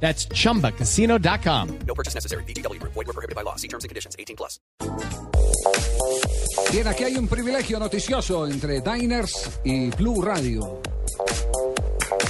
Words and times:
That's 0.00 0.28
chumbacasino.com. 0.28 1.78
No 1.86 1.94
purchase 1.94 2.14
necessary. 2.14 2.44
BGW. 2.44 2.80
Void 2.82 2.94
were 2.94 3.12
prohibited 3.12 3.34
by 3.34 3.42
law. 3.42 3.56
See 3.56 3.68
terms 3.68 3.84
and 3.84 3.88
conditions. 3.88 4.14
18 4.18 4.36
plus. 4.36 4.60
Bien, 6.72 6.86
aquí 6.88 7.04
hay 7.04 7.16
un 7.16 7.28
privilegio 7.28 7.78
noticioso 7.78 8.46
entre 8.46 8.80
Diners 8.80 9.60
y 9.64 9.90
Blue 9.90 10.22
Radio. 10.22 10.80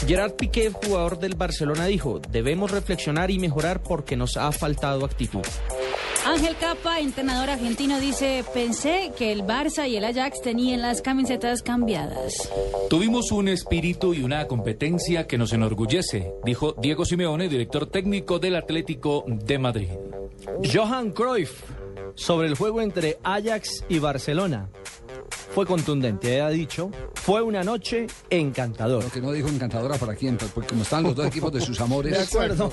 Gerard 0.06 0.34
Piqué, 0.34 0.70
jugador 0.70 1.18
del 1.18 1.34
Barcelona, 1.34 1.86
dijo, 1.86 2.20
debemos 2.30 2.70
reflexionar 2.70 3.30
y 3.30 3.38
mejorar 3.38 3.82
porque 3.82 4.16
nos 4.16 4.36
ha 4.36 4.52
faltado 4.52 5.04
actitud. 5.04 5.44
Ángel 6.26 6.56
Capa, 6.56 6.98
entrenador 6.98 7.50
argentino, 7.50 8.00
dice, 8.00 8.44
pensé 8.52 9.12
que 9.16 9.30
el 9.30 9.44
Barça 9.44 9.88
y 9.88 9.94
el 9.94 10.04
Ajax 10.04 10.42
tenían 10.42 10.82
las 10.82 11.00
camisetas 11.00 11.62
cambiadas. 11.62 12.50
Tuvimos 12.90 13.30
un 13.30 13.46
espíritu 13.46 14.12
y 14.12 14.24
una 14.24 14.48
competencia 14.48 15.28
que 15.28 15.38
nos 15.38 15.52
enorgullece, 15.52 16.32
dijo 16.44 16.74
Diego 16.82 17.04
Simeone, 17.04 17.48
director 17.48 17.86
técnico 17.86 18.40
del 18.40 18.56
Atlético 18.56 19.24
de 19.28 19.58
Madrid. 19.60 19.88
Johan 20.74 21.12
Cruyff 21.12 21.62
sobre 22.16 22.48
el 22.48 22.56
juego 22.56 22.80
entre 22.80 23.18
Ajax 23.22 23.84
y 23.88 24.00
Barcelona. 24.00 24.68
Fue 25.54 25.64
contundente, 25.64 26.40
ha 26.40 26.50
dicho, 26.50 26.90
fue 27.14 27.40
una 27.40 27.62
noche 27.62 28.08
encantadora. 28.30 29.04
Lo 29.04 29.12
que 29.12 29.20
no 29.20 29.30
dijo 29.30 29.48
encantadora 29.48 29.96
para 29.96 30.16
quién, 30.16 30.36
porque 30.36 30.70
como 30.70 30.82
están 30.82 31.04
los 31.04 31.14
dos 31.14 31.26
equipos 31.26 31.52
de 31.52 31.60
sus 31.60 31.80
amores. 31.80 32.12
De 32.12 32.24
acuerdo. 32.24 32.72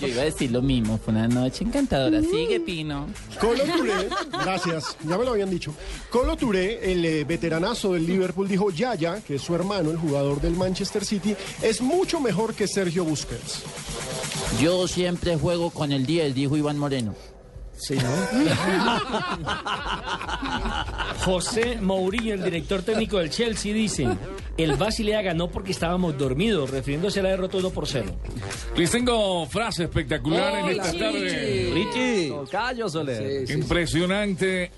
Yo 0.00 0.08
iba 0.08 0.22
a 0.22 0.24
decir 0.24 0.50
lo 0.50 0.62
mismo, 0.62 0.98
fue 0.98 1.12
una 1.12 1.28
noche 1.28 1.64
encantadora. 1.64 2.20
Sigue, 2.20 2.60
Pino. 2.60 3.06
Colo 3.40 3.64
Touré, 3.64 4.08
gracias, 4.32 4.96
ya 5.06 5.18
me 5.18 5.24
lo 5.24 5.32
habían 5.32 5.50
dicho. 5.50 5.74
Colo 6.10 6.36
Touré, 6.36 6.92
el 6.92 7.04
eh, 7.04 7.24
veteranazo 7.24 7.92
del 7.92 8.06
Liverpool, 8.06 8.48
dijo 8.48 8.70
Yaya, 8.70 9.20
que 9.20 9.36
es 9.36 9.42
su 9.42 9.54
hermano, 9.54 9.90
el 9.90 9.98
jugador 9.98 10.40
del 10.40 10.54
Manchester 10.54 11.04
City, 11.04 11.36
es 11.62 11.80
mucho 11.80 12.20
mejor 12.20 12.54
que 12.54 12.66
Sergio 12.66 13.04
Busquets. 13.04 13.62
Yo 14.60 14.86
siempre 14.88 15.36
juego 15.36 15.70
con 15.70 15.92
el 15.92 16.06
10, 16.06 16.34
dijo 16.34 16.56
Iván 16.56 16.78
Moreno. 16.78 17.14
Sí, 17.76 17.96
¿no? 17.96 18.44
José 21.24 21.78
Mourinho, 21.80 22.34
el 22.34 22.44
director 22.44 22.82
técnico 22.82 23.18
del 23.18 23.30
Chelsea, 23.30 23.74
dice: 23.74 24.06
El 24.56 24.76
Basilea 24.76 25.22
ganó 25.22 25.48
porque 25.48 25.72
estábamos 25.72 26.18
dormidos, 26.18 26.70
refiriéndose 26.70 27.20
a 27.20 27.22
la 27.22 27.30
derrota 27.30 27.56
1 27.56 27.70
por 27.70 27.86
0. 27.86 28.14
Les 28.76 28.90
tengo 28.90 29.46
frase 29.46 29.84
espectacular 29.84 30.58
en 30.58 30.68
esta 30.68 30.92
tarde. 30.92 31.70
Richie. 31.72 32.32
Callo, 32.50 32.88
Soler. 32.88 33.16
Sí, 33.16 33.38
sí, 33.40 33.46
sí. 33.46 33.52
Impresionante. 33.54 34.70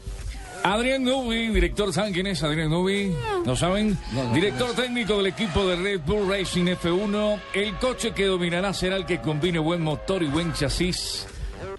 Adrián 0.62 1.04
Nubi, 1.04 1.48
director, 1.48 1.92
¿saben 1.92 2.14
quién 2.14 2.26
es 2.26 2.42
Adrián 2.42 2.70
Nubi? 2.70 3.14
¿No 3.44 3.54
saben? 3.54 3.98
director 4.32 4.72
técnico 4.74 5.18
del 5.18 5.26
equipo 5.26 5.66
de 5.66 5.76
Red 5.76 6.00
Bull 6.06 6.26
Racing 6.26 6.64
F1. 6.64 7.38
El 7.52 7.74
coche 7.76 8.12
que 8.12 8.24
dominará 8.24 8.72
será 8.72 8.96
el 8.96 9.04
que 9.04 9.20
combine 9.20 9.58
buen 9.58 9.82
motor 9.82 10.22
y 10.22 10.26
buen 10.26 10.54
chasis. 10.54 11.26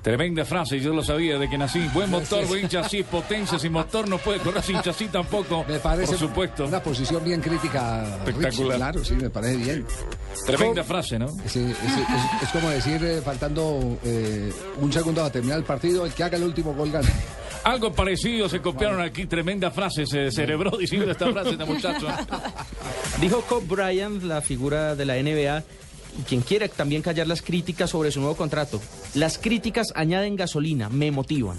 Tremenda 0.06 0.46
frase, 0.46 0.80
yo 0.80 0.94
lo 0.94 1.04
sabía 1.04 1.40
de 1.40 1.50
que 1.50 1.58
nací. 1.58 1.80
Buen 1.92 2.12
motor, 2.12 2.46
buen 2.46 2.70
chasis, 2.70 3.04
potencia 3.08 3.58
sin 3.58 3.72
motor 3.72 4.08
no 4.08 4.20
puede 4.20 4.38
correr 4.38 4.62
sin 4.62 4.80
chasis 4.80 5.12
tampoco. 5.12 5.66
Me 5.68 5.80
parece 5.80 6.12
por 6.12 6.20
supuesto. 6.20 6.66
una 6.68 6.80
posición 6.80 7.24
bien 7.24 7.42
crítica. 7.42 8.06
Espectacular. 8.20 8.78
Claro, 8.78 9.04
sí, 9.04 9.16
me 9.16 9.32
parece 9.32 9.58
bien. 9.58 9.84
Tremenda 10.46 10.84
frase, 10.84 11.18
¿no? 11.18 11.26
Es, 11.44 11.56
es- 11.56 11.72
es- 11.72 12.44
es 12.44 12.50
como 12.52 12.70
decir, 12.70 13.04
eh, 13.04 13.20
faltando 13.26 13.98
eh, 14.04 14.54
un 14.80 14.94
segundo 14.94 15.24
a 15.24 15.32
terminar 15.32 15.58
el 15.58 15.64
partido, 15.66 16.06
el 16.06 16.14
que 16.14 16.24
haga 16.24 16.38
el 16.38 16.44
último 16.44 16.76
gol 16.76 16.92
gana. 16.92 17.10
Algo 17.64 17.92
parecido 17.92 18.48
se 18.48 18.62
copiaron 18.62 19.02
aquí. 19.02 19.26
Tremenda 19.26 19.72
frase, 19.72 20.06
se 20.06 20.30
cerebró 20.32 20.78
diciendo 20.78 21.10
esta 21.10 21.32
frase 21.32 21.50
este 21.50 21.66
muchacho. 21.74 22.06
Dijo 23.20 23.42
Kobe 23.42 23.66
Bryant, 23.68 24.22
la 24.22 24.42
figura 24.42 24.94
de 24.94 25.04
la 25.06 25.16
NBA, 25.16 25.64
y 26.20 26.24
quien 26.24 26.42
quiera 26.42 26.68
también 26.68 27.02
callar 27.02 27.28
las 27.28 27.42
críticas 27.42 27.90
sobre 27.90 28.12
su 28.12 28.20
nuevo 28.20 28.36
contrato. 28.36 28.82
Las 29.14 29.38
críticas 29.38 29.88
añaden 29.96 30.36
gasolina, 30.36 30.90
me 30.90 31.12
motivan. 31.12 31.58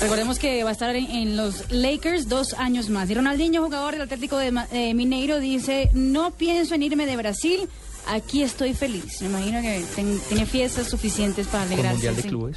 Recordemos 0.00 0.38
que 0.38 0.64
va 0.64 0.70
a 0.70 0.72
estar 0.72 0.96
en, 0.96 1.10
en 1.10 1.36
los 1.36 1.70
Lakers 1.70 2.28
dos 2.28 2.54
años 2.54 2.88
más. 2.88 3.10
Y 3.10 3.14
Ronaldinho, 3.14 3.62
jugador 3.62 3.92
del 3.92 4.02
Atlético 4.02 4.38
de 4.38 4.52
eh, 4.72 4.94
Mineiro, 4.94 5.38
dice, 5.40 5.90
no 5.92 6.30
pienso 6.30 6.74
en 6.74 6.82
irme 6.82 7.04
de 7.04 7.16
Brasil, 7.16 7.68
aquí 8.06 8.42
estoy 8.42 8.72
feliz. 8.72 9.20
Me 9.20 9.28
imagino 9.28 9.60
que 9.60 9.84
ten- 9.94 10.18
tiene 10.28 10.46
fiestas 10.46 10.88
suficientes 10.88 11.46
para 11.48 11.64
alegrarse. 11.64 11.92
Mundial 11.94 12.16
de 12.16 12.22
sí. 12.22 12.28
Clubes. 12.28 12.56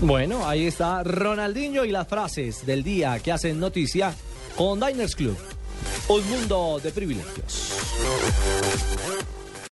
Bueno, 0.00 0.48
ahí 0.48 0.66
está 0.66 1.02
Ronaldinho 1.04 1.84
y 1.84 1.90
las 1.90 2.08
frases 2.08 2.64
del 2.64 2.82
día 2.82 3.18
que 3.18 3.30
hacen 3.32 3.60
noticia 3.60 4.14
con 4.56 4.80
Diners 4.80 5.14
Club. 5.14 5.36
Un 6.08 6.26
mundo 6.30 6.80
de 6.82 6.90
privilegios. 6.92 7.72